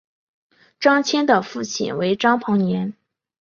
[0.79, 2.95] 张謇的父亲为张彭年。